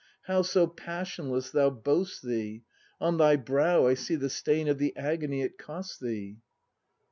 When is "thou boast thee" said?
1.51-2.63